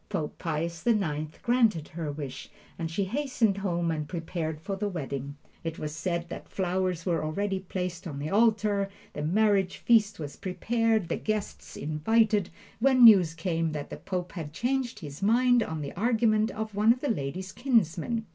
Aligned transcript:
Pope 0.09 0.39
Pius 0.39 0.81
the 0.81 0.95
Ninth 0.95 1.37
granted 1.43 1.89
her 1.89 2.11
wish, 2.11 2.49
and 2.79 2.89
she 2.89 3.03
hastened 3.03 3.59
home 3.59 3.91
and 3.91 4.07
prepared 4.09 4.59
for 4.59 4.75
the 4.75 4.89
wedding. 4.89 5.35
It 5.63 5.77
was 5.77 5.95
said 5.95 6.27
that 6.29 6.49
flowers 6.49 7.05
were 7.05 7.23
already 7.23 7.59
placed 7.59 8.07
on 8.07 8.17
the 8.17 8.31
altar, 8.31 8.89
the 9.13 9.21
marriage 9.21 9.77
feast 9.77 10.17
was 10.17 10.37
prepared, 10.37 11.07
the 11.07 11.17
guests 11.17 11.77
invited, 11.77 12.49
when 12.79 13.03
news 13.05 13.35
came 13.35 13.73
that 13.73 13.91
the 13.91 13.97
Pope 13.97 14.31
had 14.31 14.53
changed 14.53 15.01
his 15.01 15.21
mind 15.21 15.61
on 15.61 15.81
the 15.81 15.93
argument 15.93 16.49
of 16.49 16.73
one 16.73 16.91
of 16.91 17.01
the 17.01 17.09
lady's 17.11 17.51
kinsmen. 17.51 18.25